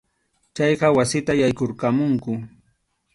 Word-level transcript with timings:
Chayqa 0.55 0.87
wasita 0.97 1.33
yaykurqamunku. 1.41 2.31